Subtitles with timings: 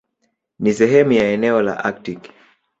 [0.59, 2.31] Ni sehemu ya eneo la Aktiki.